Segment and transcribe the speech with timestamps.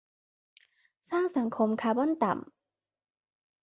[1.09, 2.51] สร้างสังคมคาร์บอนต่ำ